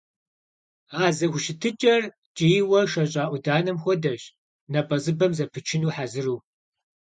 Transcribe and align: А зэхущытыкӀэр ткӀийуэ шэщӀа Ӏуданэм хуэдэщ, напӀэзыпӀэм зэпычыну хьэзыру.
А 1.03 1.05
зэхущытыкӀэр 1.17 2.03
ткӀийуэ 2.35 2.81
шэщӀа 2.91 3.23
Ӏуданэм 3.31 3.77
хуэдэщ, 3.83 4.21
напӀэзыпӀэм 4.71 5.31
зэпычыну 5.37 5.93
хьэзыру. 5.95 6.37